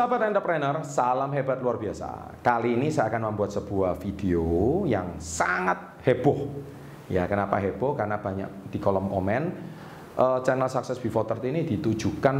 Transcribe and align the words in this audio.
sahabat 0.00 0.32
entrepreneur, 0.32 0.80
salam 0.80 1.28
hebat 1.36 1.60
luar 1.60 1.76
biasa. 1.76 2.40
Kali 2.40 2.72
ini 2.72 2.88
saya 2.88 3.12
akan 3.12 3.28
membuat 3.28 3.52
sebuah 3.52 4.00
video 4.00 4.40
yang 4.88 5.20
sangat 5.20 6.00
heboh. 6.00 6.48
Ya, 7.12 7.28
kenapa 7.28 7.60
heboh? 7.60 7.92
Karena 7.92 8.16
banyak 8.16 8.72
di 8.72 8.80
kolom 8.80 9.12
komen 9.12 9.52
uh, 10.16 10.40
channel 10.40 10.72
Success 10.72 10.96
Before 10.96 11.28
30 11.28 11.52
ini 11.52 11.62
ditujukan 11.68 12.36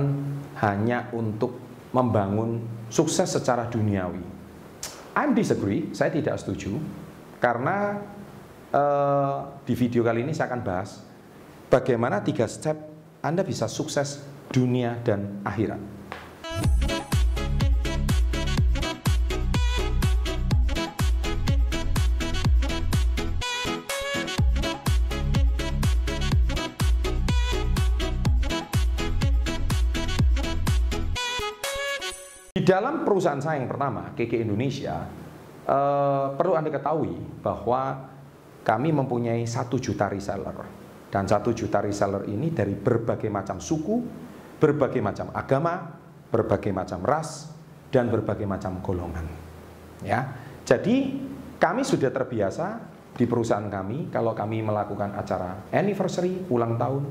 hanya 0.64 1.12
untuk 1.12 1.60
membangun 1.92 2.64
sukses 2.88 3.28
secara 3.28 3.68
duniawi. 3.68 4.24
I'm 5.12 5.36
disagree, 5.36 5.92
saya 5.92 6.08
tidak 6.16 6.40
setuju 6.40 6.80
karena 7.44 8.00
uh, 8.72 9.60
di 9.68 9.76
video 9.76 10.00
kali 10.00 10.24
ini 10.24 10.32
saya 10.32 10.48
akan 10.48 10.64
bahas 10.64 11.04
bagaimana 11.68 12.24
tiga 12.24 12.48
step 12.48 12.88
Anda 13.20 13.44
bisa 13.44 13.68
sukses 13.68 14.24
dunia 14.48 14.96
dan 15.04 15.44
akhirat. 15.44 15.99
Dalam 32.70 33.02
perusahaan 33.02 33.42
saya 33.42 33.58
yang 33.58 33.66
pertama, 33.66 34.14
KK 34.14 34.46
Indonesia, 34.46 35.02
eh, 35.66 36.26
perlu 36.38 36.54
Anda 36.54 36.70
ketahui 36.70 37.18
bahwa 37.42 38.06
kami 38.62 38.94
mempunyai 38.94 39.42
satu 39.42 39.82
juta 39.82 40.06
reseller. 40.06 40.78
Dan 41.10 41.26
satu 41.26 41.50
juta 41.50 41.82
reseller 41.82 42.30
ini 42.30 42.54
dari 42.54 42.78
berbagai 42.78 43.26
macam 43.26 43.58
suku, 43.58 43.98
berbagai 44.62 45.02
macam 45.02 45.34
agama, 45.34 45.98
berbagai 46.30 46.70
macam 46.70 47.02
ras, 47.02 47.50
dan 47.90 48.06
berbagai 48.06 48.46
macam 48.46 48.78
golongan. 48.78 49.26
Ya, 50.06 50.30
Jadi 50.62 51.18
kami 51.58 51.82
sudah 51.82 52.14
terbiasa 52.14 52.78
di 53.18 53.26
perusahaan 53.26 53.66
kami, 53.66 54.14
kalau 54.14 54.30
kami 54.30 54.62
melakukan 54.62 55.18
acara 55.18 55.66
anniversary, 55.74 56.46
ulang 56.46 56.78
tahun, 56.78 57.02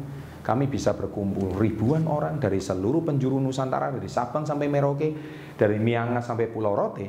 kami 0.50 0.66
bisa 0.66 0.98
berkumpul 0.98 1.62
ribuan 1.62 2.10
orang 2.10 2.42
dari 2.42 2.58
seluruh 2.58 3.06
penjuru 3.06 3.38
Nusantara, 3.38 3.94
dari 3.94 4.10
Sabang 4.10 4.50
sampai 4.50 4.66
Merauke, 4.66 5.14
dari 5.54 5.78
Miangas 5.78 6.26
sampai 6.26 6.50
Pulau 6.50 6.74
Rote. 6.74 7.06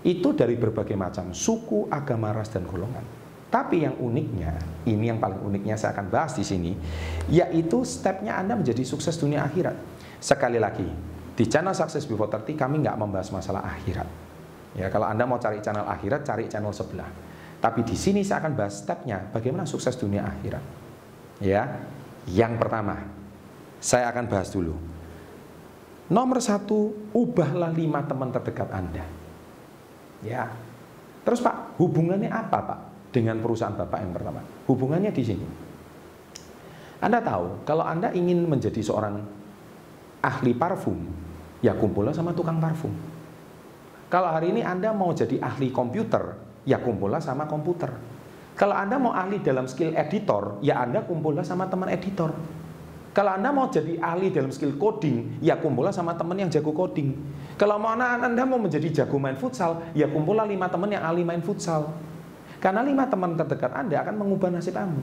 Itu 0.00 0.32
dari 0.32 0.56
berbagai 0.56 0.96
macam 0.96 1.36
suku, 1.36 1.92
agama, 1.92 2.32
ras, 2.32 2.48
dan 2.48 2.64
golongan. 2.64 3.04
Tapi 3.52 3.84
yang 3.84 4.00
uniknya, 4.00 4.56
ini 4.88 5.12
yang 5.12 5.20
paling 5.20 5.44
uniknya 5.44 5.76
saya 5.76 5.92
akan 5.92 6.08
bahas 6.08 6.32
di 6.32 6.40
sini, 6.48 6.72
yaitu 7.28 7.84
stepnya 7.84 8.40
Anda 8.40 8.56
menjadi 8.56 8.80
sukses 8.88 9.20
dunia 9.20 9.44
akhirat. 9.44 9.76
Sekali 10.16 10.56
lagi, 10.56 10.88
di 11.36 11.44
channel 11.44 11.76
Success 11.76 12.08
Before 12.08 12.32
30 12.32 12.56
kami 12.56 12.80
nggak 12.80 12.96
membahas 12.96 13.28
masalah 13.36 13.68
akhirat. 13.68 14.08
Ya, 14.80 14.88
kalau 14.88 15.04
Anda 15.12 15.28
mau 15.28 15.36
cari 15.36 15.60
channel 15.60 15.84
akhirat, 15.84 16.24
cari 16.24 16.48
channel 16.48 16.72
sebelah. 16.72 17.12
Tapi 17.60 17.84
di 17.84 18.00
sini 18.00 18.24
saya 18.24 18.48
akan 18.48 18.56
bahas 18.56 18.80
stepnya, 18.80 19.28
bagaimana 19.28 19.68
sukses 19.68 19.92
dunia 20.00 20.24
akhirat. 20.24 20.64
Ya, 21.44 21.68
yang 22.30 22.54
pertama, 22.58 23.02
saya 23.82 24.10
akan 24.14 24.24
bahas 24.30 24.54
dulu. 24.54 24.78
Nomor 26.12 26.38
satu, 26.38 27.10
ubahlah 27.16 27.72
lima 27.72 28.04
teman 28.04 28.30
terdekat 28.30 28.68
Anda. 28.70 29.04
Ya. 30.22 30.52
Terus 31.22 31.42
Pak, 31.42 31.78
hubungannya 31.78 32.30
apa 32.30 32.58
Pak 32.62 32.80
dengan 33.14 33.38
perusahaan 33.38 33.74
Bapak 33.74 33.98
yang 34.02 34.12
pertama? 34.14 34.42
Hubungannya 34.66 35.10
di 35.10 35.22
sini. 35.22 35.46
Anda 37.02 37.18
tahu, 37.18 37.66
kalau 37.66 37.82
Anda 37.82 38.14
ingin 38.14 38.46
menjadi 38.46 38.78
seorang 38.78 39.18
ahli 40.22 40.52
parfum, 40.54 41.02
ya 41.58 41.74
kumpullah 41.74 42.14
sama 42.14 42.30
tukang 42.30 42.62
parfum. 42.62 42.94
Kalau 44.06 44.28
hari 44.30 44.54
ini 44.54 44.62
Anda 44.62 44.94
mau 44.94 45.10
jadi 45.10 45.40
ahli 45.42 45.74
komputer, 45.74 46.38
ya 46.68 46.78
kumpullah 46.78 47.18
sama 47.18 47.48
komputer. 47.50 47.90
Kalau 48.52 48.76
Anda 48.76 49.00
mau 49.00 49.16
ahli 49.16 49.40
dalam 49.40 49.64
skill 49.64 49.96
editor, 49.96 50.60
ya 50.60 50.84
Anda 50.84 51.00
kumpullah 51.02 51.44
sama 51.44 51.66
teman 51.72 51.88
editor. 51.88 52.36
Kalau 53.12 53.36
Anda 53.36 53.52
mau 53.52 53.68
jadi 53.68 54.00
ahli 54.00 54.32
dalam 54.32 54.48
skill 54.48 54.76
coding, 54.80 55.40
ya 55.44 55.60
kumpullah 55.60 55.92
sama 55.92 56.16
teman 56.16 56.36
yang 56.36 56.48
jago 56.48 56.72
coding. 56.72 57.12
Kalau 57.60 57.76
mau 57.76 57.92
Anda 57.92 58.44
mau 58.48 58.56
menjadi 58.56 59.04
jago 59.04 59.20
main 59.20 59.36
futsal, 59.36 59.84
ya 59.92 60.08
kumpullah 60.08 60.48
lima 60.48 60.68
teman 60.72 60.88
yang 60.88 61.04
ahli 61.04 61.20
main 61.20 61.44
futsal. 61.44 61.92
Karena 62.56 62.80
lima 62.80 63.08
teman 63.08 63.36
terdekat 63.36 63.72
Anda 63.72 64.00
akan 64.00 64.14
mengubah 64.16 64.48
nasib 64.48 64.76
Anda. 64.76 65.00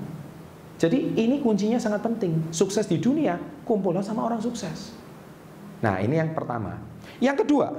Jadi 0.79 1.19
ini 1.19 1.43
kuncinya 1.43 1.75
sangat 1.75 2.01
penting. 2.01 2.49
Sukses 2.55 2.87
di 2.87 2.97
dunia, 2.97 3.35
kumpullah 3.67 4.01
sama 4.01 4.25
orang 4.25 4.39
sukses. 4.39 4.95
Nah 5.83 5.99
ini 5.99 6.17
yang 6.17 6.31
pertama. 6.31 6.79
Yang 7.19 7.43
kedua, 7.45 7.75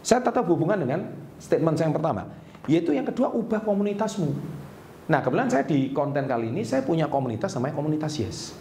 saya 0.00 0.24
tetap 0.24 0.48
hubungan 0.48 0.80
dengan 0.80 1.12
statement 1.36 1.76
saya 1.76 1.92
yang 1.92 1.96
pertama. 1.96 2.22
Yaitu 2.66 2.96
yang 2.96 3.04
kedua, 3.04 3.30
ubah 3.30 3.60
komunitasmu. 3.62 4.32
Nah, 5.10 5.18
kebetulan 5.18 5.50
saya 5.50 5.64
di 5.66 5.90
konten 5.90 6.30
kali 6.30 6.54
ini 6.54 6.62
saya 6.62 6.86
punya 6.86 7.10
komunitas 7.10 7.58
namanya 7.58 7.74
komunitas 7.74 8.12
Yes. 8.14 8.54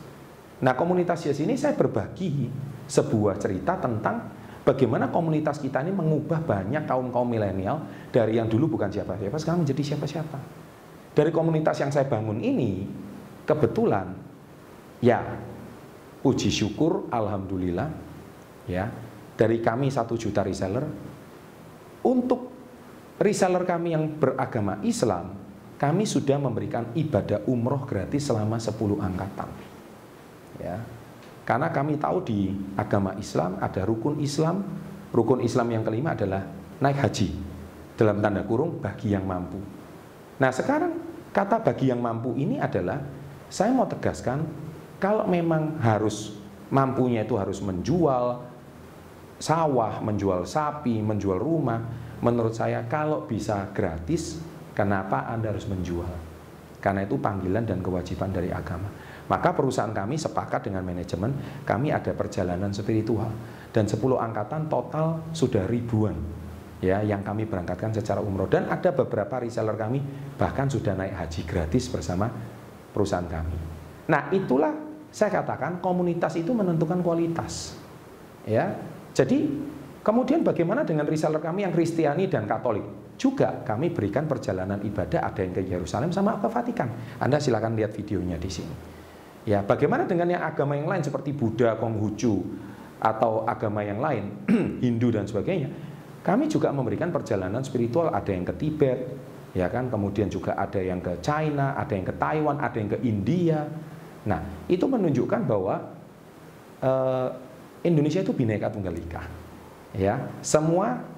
Nah, 0.62 0.74
komunitas 0.74 1.22
Yes 1.26 1.38
ini 1.42 1.54
saya 1.54 1.78
berbagi 1.78 2.50
sebuah 2.90 3.38
cerita 3.38 3.78
tentang 3.78 4.30
bagaimana 4.66 5.14
komunitas 5.14 5.62
kita 5.62 5.86
ini 5.86 5.94
mengubah 5.94 6.42
banyak 6.42 6.86
kaum-kaum 6.90 7.30
milenial 7.30 7.86
dari 8.10 8.42
yang 8.42 8.50
dulu 8.50 8.78
bukan 8.78 8.90
siapa-siapa 8.90 9.38
sekarang 9.38 9.62
menjadi 9.66 9.94
siapa-siapa. 9.94 10.40
Dari 11.12 11.30
komunitas 11.30 11.78
yang 11.78 11.94
saya 11.94 12.08
bangun 12.08 12.40
ini 12.42 12.88
kebetulan 13.46 14.16
ya 15.02 15.20
puji 16.22 16.54
syukur 16.54 17.10
alhamdulillah 17.10 17.90
ya 18.70 18.88
dari 19.34 19.58
kami 19.60 19.90
satu 19.90 20.14
juta 20.14 20.46
reseller 20.46 20.86
untuk 22.06 22.54
reseller 23.18 23.66
kami 23.66 23.98
yang 23.98 24.06
beragama 24.22 24.78
Islam 24.86 25.41
kami 25.82 26.06
sudah 26.06 26.38
memberikan 26.38 26.94
ibadah 26.94 27.42
umroh 27.50 27.90
gratis 27.90 28.30
selama 28.30 28.62
10 28.62 29.02
angkatan. 29.02 29.50
Ya. 30.62 30.78
Karena 31.42 31.74
kami 31.74 31.98
tahu 31.98 32.22
di 32.22 32.54
agama 32.78 33.18
Islam 33.18 33.58
ada 33.58 33.82
rukun 33.82 34.22
Islam, 34.22 34.62
rukun 35.10 35.42
Islam 35.42 35.74
yang 35.74 35.82
kelima 35.82 36.14
adalah 36.14 36.46
naik 36.78 37.02
haji. 37.02 37.34
Dalam 37.98 38.22
tanda 38.22 38.46
kurung 38.46 38.78
bagi 38.78 39.10
yang 39.10 39.26
mampu. 39.26 39.58
Nah, 40.38 40.54
sekarang 40.54 41.02
kata 41.34 41.66
bagi 41.66 41.90
yang 41.90 41.98
mampu 41.98 42.38
ini 42.38 42.62
adalah 42.62 43.02
saya 43.50 43.74
mau 43.74 43.90
tegaskan 43.90 44.46
kalau 45.02 45.26
memang 45.26 45.82
harus 45.82 46.38
mampunya 46.70 47.26
itu 47.26 47.34
harus 47.42 47.58
menjual 47.58 48.38
sawah, 49.42 49.98
menjual 49.98 50.46
sapi, 50.46 51.02
menjual 51.02 51.42
rumah, 51.42 51.82
menurut 52.22 52.54
saya 52.54 52.86
kalau 52.86 53.26
bisa 53.26 53.66
gratis 53.74 54.51
Kenapa 54.72 55.28
Anda 55.28 55.52
harus 55.52 55.68
menjual? 55.68 56.32
Karena 56.82 57.06
itu 57.06 57.22
panggilan 57.22 57.62
dan 57.62 57.80
kewajiban 57.86 58.34
dari 58.34 58.50
agama. 58.50 58.90
Maka 59.30 59.54
perusahaan 59.54 59.94
kami 59.94 60.18
sepakat 60.18 60.68
dengan 60.68 60.82
manajemen, 60.82 61.62
kami 61.64 61.94
ada 61.94 62.12
perjalanan 62.12 62.74
spiritual. 62.74 63.30
Dan 63.72 63.88
10 63.88 64.02
angkatan 64.18 64.68
total 64.68 65.32
sudah 65.32 65.64
ribuan 65.70 66.18
ya 66.82 67.06
yang 67.06 67.22
kami 67.22 67.46
berangkatkan 67.46 67.94
secara 67.94 68.20
umroh. 68.20 68.50
Dan 68.50 68.68
ada 68.68 68.92
beberapa 68.92 69.40
reseller 69.40 69.78
kami 69.78 70.02
bahkan 70.36 70.68
sudah 70.68 70.98
naik 70.98 71.16
haji 71.16 71.42
gratis 71.46 71.88
bersama 71.88 72.28
perusahaan 72.92 73.30
kami. 73.30 73.56
Nah 74.10 74.28
itulah 74.34 74.74
saya 75.14 75.30
katakan 75.32 75.80
komunitas 75.80 76.36
itu 76.36 76.52
menentukan 76.52 77.00
kualitas. 77.00 77.78
Ya, 78.42 78.74
jadi 79.14 79.48
kemudian 80.02 80.42
bagaimana 80.42 80.82
dengan 80.82 81.06
reseller 81.06 81.40
kami 81.40 81.62
yang 81.62 81.72
Kristiani 81.72 82.26
dan 82.26 82.50
Katolik? 82.50 83.01
Juga 83.22 83.62
kami 83.62 83.94
berikan 83.94 84.26
perjalanan 84.26 84.82
ibadah 84.82 85.30
ada 85.30 85.46
yang 85.46 85.54
ke 85.54 85.62
Yerusalem 85.62 86.10
sama 86.10 86.42
ke 86.42 86.50
Vatikan. 86.50 86.90
Anda 87.22 87.38
silakan 87.38 87.78
lihat 87.78 87.94
videonya 87.94 88.42
di 88.42 88.50
sini. 88.50 88.74
Ya, 89.46 89.62
bagaimana 89.62 90.10
dengan 90.10 90.26
yang 90.34 90.42
agama 90.42 90.74
yang 90.74 90.90
lain 90.90 91.06
seperti 91.06 91.30
Buddha, 91.30 91.78
Konghucu 91.78 92.42
atau 92.98 93.46
agama 93.46 93.86
yang 93.86 94.02
lain, 94.02 94.42
Hindu 94.86 95.14
dan 95.14 95.30
sebagainya? 95.30 95.70
Kami 96.26 96.50
juga 96.50 96.74
memberikan 96.74 97.14
perjalanan 97.14 97.62
spiritual, 97.62 98.10
ada 98.10 98.30
yang 98.30 98.46
ke 98.46 98.54
Tibet, 98.58 99.00
ya 99.54 99.70
kan, 99.70 99.90
kemudian 99.90 100.30
juga 100.30 100.58
ada 100.58 100.82
yang 100.82 101.02
ke 101.02 101.22
China, 101.22 101.78
ada 101.78 101.94
yang 101.94 102.06
ke 102.06 102.14
Taiwan, 102.18 102.58
ada 102.58 102.78
yang 102.78 102.90
ke 102.90 103.00
India. 103.06 103.70
Nah, 104.26 104.66
itu 104.70 104.86
menunjukkan 104.86 105.42
bahwa 105.46 105.94
uh, 106.86 107.30
Indonesia 107.82 108.22
itu 108.22 108.34
bineka 108.34 108.70
tunggal 108.70 108.94
ika. 108.94 109.26
Ya, 109.98 110.30
semua 110.46 111.11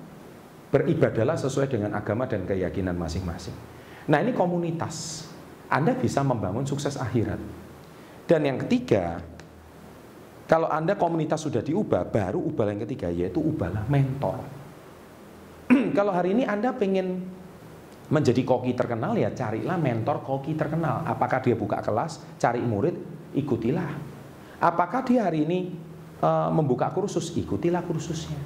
Beribadalah 0.73 1.37
sesuai 1.37 1.69
dengan 1.69 1.93
agama 1.93 2.25
dan 2.25 2.49
keyakinan 2.49 2.97
masing-masing. 2.97 3.53
Nah 4.09 4.17
ini 4.17 4.33
komunitas. 4.33 5.29
Anda 5.69 5.93
bisa 5.93 6.25
membangun 6.25 6.65
sukses 6.65 6.97
akhirat. 6.97 7.37
Dan 8.25 8.41
yang 8.41 8.57
ketiga, 8.65 9.21
kalau 10.49 10.67
Anda 10.67 10.97
komunitas 10.97 11.45
sudah 11.45 11.61
diubah, 11.61 12.09
baru 12.09 12.41
ubah 12.41 12.73
yang 12.73 12.81
ketiga, 12.83 13.07
yaitu 13.07 13.39
ubahlah 13.39 13.85
mentor. 13.87 14.41
kalau 15.97 16.11
hari 16.11 16.35
ini 16.35 16.43
Anda 16.43 16.75
pengen 16.75 17.25
menjadi 18.11 18.43
koki 18.43 18.75
terkenal, 18.75 19.15
ya 19.15 19.31
carilah 19.31 19.79
mentor 19.79 20.21
koki 20.21 20.53
terkenal. 20.53 21.07
Apakah 21.07 21.39
dia 21.39 21.55
buka 21.55 21.79
kelas, 21.79 22.21
cari 22.37 22.59
murid, 22.59 22.95
ikutilah. 23.33 23.91
Apakah 24.59 25.03
dia 25.03 25.25
hari 25.25 25.47
ini 25.47 25.59
e, 26.19 26.29
membuka 26.51 26.91
kursus, 26.91 27.31
ikutilah 27.33 27.81
kursusnya. 27.83 28.37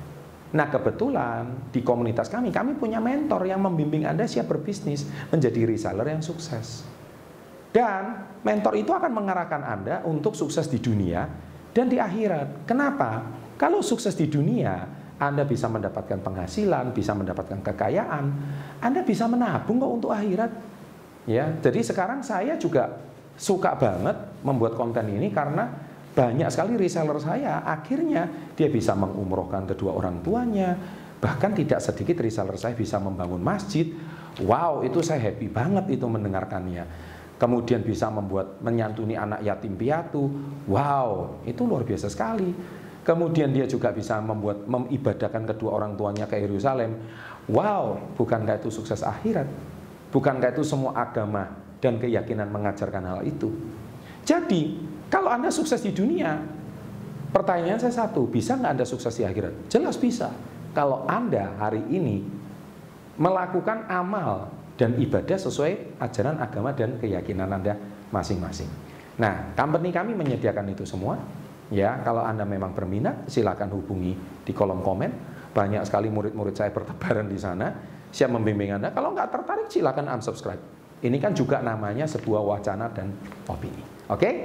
Nah 0.58 0.74
kebetulan 0.74 1.70
di 1.70 1.86
komunitas 1.86 2.34
kami, 2.34 2.50
kami 2.50 2.74
punya 2.82 2.98
mentor 2.98 3.46
yang 3.46 3.62
membimbing 3.62 4.10
Anda 4.10 4.26
siap 4.26 4.50
berbisnis 4.50 5.06
menjadi 5.30 5.70
reseller 5.70 6.10
yang 6.10 6.26
sukses. 6.26 6.82
Dan 7.70 8.26
mentor 8.42 8.74
itu 8.74 8.90
akan 8.90 9.12
mengarahkan 9.14 9.62
Anda 9.62 10.02
untuk 10.10 10.34
sukses 10.34 10.66
di 10.66 10.82
dunia 10.82 11.30
dan 11.78 11.86
di 11.86 12.02
akhirat. 12.02 12.66
Kenapa? 12.66 13.22
Kalau 13.54 13.86
sukses 13.86 14.18
di 14.18 14.26
dunia, 14.26 14.82
Anda 15.22 15.46
bisa 15.46 15.70
mendapatkan 15.70 16.26
penghasilan, 16.26 16.90
bisa 16.90 17.14
mendapatkan 17.14 17.62
kekayaan, 17.62 18.26
Anda 18.82 19.06
bisa 19.06 19.30
menabung 19.30 19.78
kok 19.78 19.94
untuk 19.94 20.10
akhirat. 20.10 20.50
Ya, 21.30 21.54
jadi 21.62 21.86
sekarang 21.86 22.26
saya 22.26 22.58
juga 22.58 22.98
suka 23.38 23.78
banget 23.78 24.42
membuat 24.42 24.74
konten 24.74 25.06
ini 25.14 25.30
karena 25.30 25.70
banyak 26.18 26.50
sekali 26.50 26.82
reseller 26.82 27.22
saya 27.22 27.62
akhirnya 27.62 28.50
dia 28.58 28.74
bisa 28.74 28.98
mengumrohkan 28.98 29.70
kedua 29.70 29.94
orang 29.94 30.26
tuanya. 30.26 30.74
Bahkan 31.22 31.54
tidak 31.54 31.78
sedikit 31.78 32.18
reseller 32.26 32.58
saya 32.58 32.74
bisa 32.74 32.98
membangun 32.98 33.38
masjid. 33.38 33.86
Wow 34.42 34.82
itu 34.82 35.06
saya 35.06 35.22
happy 35.30 35.46
banget 35.46 35.94
itu 35.94 36.10
mendengarkannya. 36.10 36.90
Kemudian 37.38 37.86
bisa 37.86 38.10
membuat 38.10 38.58
menyantuni 38.66 39.14
anak 39.14 39.46
yatim 39.46 39.78
piatu. 39.78 40.26
Wow 40.66 41.38
itu 41.46 41.62
luar 41.70 41.86
biasa 41.86 42.10
sekali. 42.10 42.50
Kemudian 43.06 43.54
dia 43.54 43.70
juga 43.70 43.94
bisa 43.94 44.18
membuat 44.18 44.66
mengibadahkan 44.66 45.46
kedua 45.54 45.78
orang 45.78 45.94
tuanya 45.94 46.26
ke 46.26 46.42
Yerusalem. 46.42 46.98
Wow 47.46 48.18
bukankah 48.18 48.58
itu 48.58 48.74
sukses 48.74 49.06
akhirat? 49.06 49.46
Bukankah 50.10 50.50
itu 50.50 50.66
semua 50.66 50.98
agama 50.98 51.46
dan 51.78 52.02
keyakinan 52.02 52.50
mengajarkan 52.50 53.06
hal 53.06 53.22
itu? 53.22 53.54
Jadi 54.26 54.97
kalau 55.08 55.32
Anda 55.32 55.48
sukses 55.48 55.80
di 55.80 55.96
dunia, 55.96 56.36
pertanyaan 57.32 57.80
saya 57.80 57.96
satu, 57.96 58.28
bisa 58.28 58.60
nggak 58.60 58.72
Anda 58.76 58.86
sukses 58.88 59.16
di 59.16 59.24
akhirat? 59.24 59.72
Jelas 59.72 59.96
bisa. 59.96 60.32
Kalau 60.76 61.08
Anda 61.08 61.56
hari 61.56 61.80
ini 61.88 62.28
melakukan 63.16 63.88
amal 63.88 64.52
dan 64.78 65.00
ibadah 65.00 65.40
sesuai 65.40 65.98
ajaran 65.98 66.38
agama 66.38 66.76
dan 66.76 67.00
keyakinan 67.00 67.50
Anda 67.50 67.74
masing-masing. 68.12 68.70
Nah, 69.18 69.56
company 69.58 69.90
kami 69.90 70.14
menyediakan 70.14 70.70
itu 70.76 70.86
semua. 70.86 71.18
Ya, 71.72 72.00
kalau 72.04 72.22
Anda 72.22 72.46
memang 72.46 72.76
berminat, 72.76 73.28
silakan 73.28 73.74
hubungi 73.74 74.14
di 74.44 74.52
kolom 74.54 74.84
komen. 74.84 75.12
Banyak 75.52 75.88
sekali 75.88 76.12
murid-murid 76.14 76.54
saya 76.54 76.70
bertebaran 76.70 77.26
di 77.26 77.40
sana, 77.40 77.74
siap 78.14 78.30
membimbing 78.30 78.78
Anda. 78.78 78.94
Kalau 78.94 79.16
nggak 79.16 79.34
tertarik, 79.34 79.68
silakan 79.72 80.12
unsubscribe. 80.14 80.62
Ini 81.02 81.18
kan 81.18 81.34
juga 81.34 81.64
namanya 81.64 82.06
sebuah 82.06 82.42
wacana 82.46 82.92
dan 82.94 83.10
opini. 83.50 83.82
Oke? 84.12 84.20
Okay? 84.22 84.36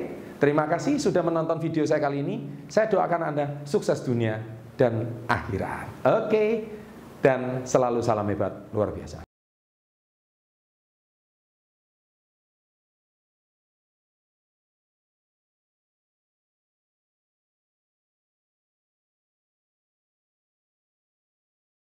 Terima 0.43 0.67
kasih 0.67 0.99
sudah 0.99 1.23
menonton 1.23 1.63
video 1.63 1.87
saya 1.87 2.03
kali 2.03 2.19
ini. 2.19 2.67
Saya 2.67 2.91
doakan 2.91 3.31
Anda 3.31 3.63
sukses 3.63 4.03
dunia 4.03 4.43
dan 4.75 5.23
akhirat. 5.31 6.03
Oke, 6.03 6.67
dan 7.23 7.63
selalu 7.63 8.03
salam 8.03 8.27
hebat 8.27 8.51
luar 8.75 8.91
biasa. 8.91 9.32